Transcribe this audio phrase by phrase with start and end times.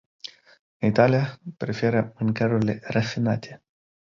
[0.79, 3.63] În Italia, preferă mâncărurile rafinate.